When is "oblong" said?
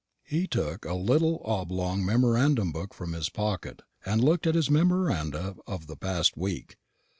1.45-2.03